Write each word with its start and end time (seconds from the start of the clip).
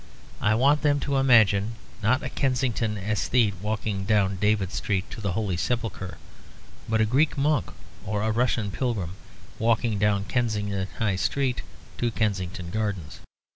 I 0.41 0.55
want 0.55 0.81
them 0.81 0.99
to 1.01 1.17
imagine, 1.17 1.75
not 2.01 2.23
a 2.23 2.29
Kensington 2.29 2.97
aesthete 2.97 3.53
walking 3.61 4.03
down 4.03 4.37
David 4.37 4.71
Street 4.71 5.07
to 5.11 5.21
the 5.21 5.33
Holy 5.33 5.55
Sepulchre, 5.55 6.17
but 6.89 7.01
a 7.01 7.05
Greek 7.05 7.37
monk 7.37 7.69
or 8.03 8.23
a 8.23 8.31
Russian 8.31 8.71
pilgrim 8.71 9.13
walking 9.59 9.99
down 9.99 10.25
Kensington 10.25 10.87
High 10.97 11.17
Street 11.17 11.61
to 11.99 12.09
Kensington 12.09 12.71
Gardens. 12.71 13.19